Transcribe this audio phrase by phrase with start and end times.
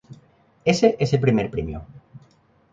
[0.73, 1.85] Ése es el primer premio.